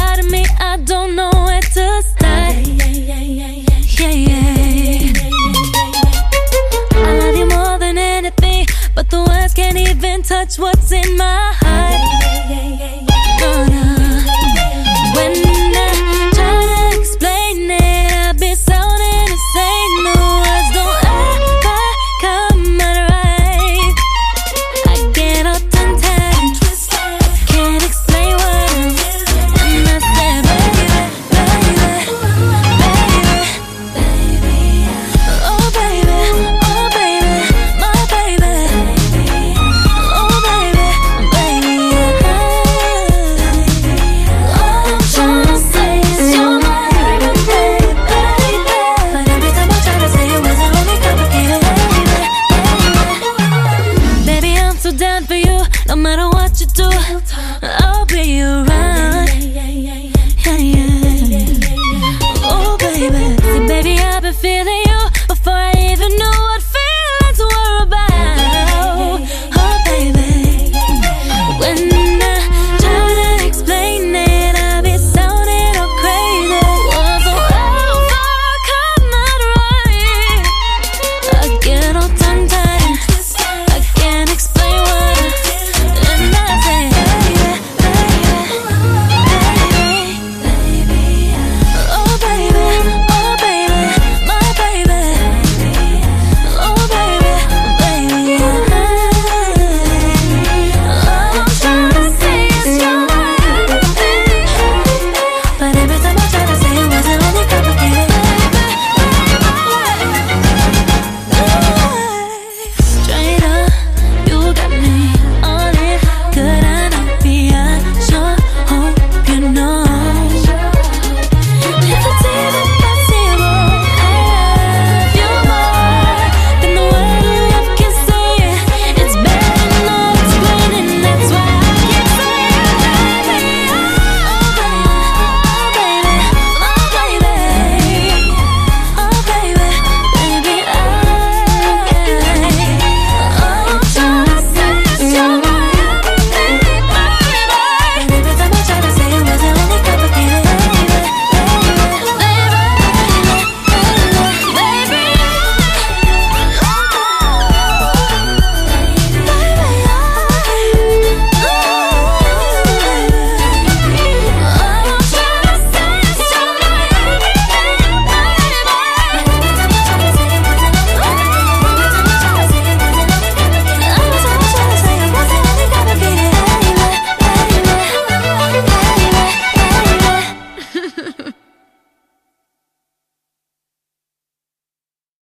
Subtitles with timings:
[0.00, 2.56] out of me, I don't know where to start.
[2.56, 3.70] Yeah, yeah, yeah.
[6.92, 11.52] I love you more than anything, but the words can't even touch what's in my
[11.52, 11.59] heart.
[55.90, 56.88] No matter what you do